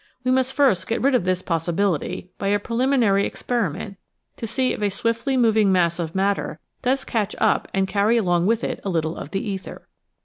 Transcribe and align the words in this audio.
We 0.23 0.31
must 0.31 0.53
first 0.53 0.87
get 0.87 0.99
rid 0.99 1.13
of 1.13 1.25
this 1.25 1.43
possibility 1.43 2.31
by 2.39 2.47
a 2.47 2.57
preliminary 2.57 3.23
experiment 3.27 3.97
to 4.37 4.47
see 4.47 4.73
if 4.73 4.81
a 4.81 4.89
swiftly 4.89 5.37
moving 5.37 5.71
mass 5.71 5.99
of 5.99 6.15
matter 6.15 6.59
does 6.81 7.05
catch 7.05 7.35
up 7.39 7.67
and 7.71 7.87
carry 7.87 8.17
along 8.17 8.47
with 8.47 8.63
it 8.63 8.79
a 8.83 8.89
little 8.89 9.15
of 9.15 9.29
the 9.29 9.47
ether. 9.47 9.87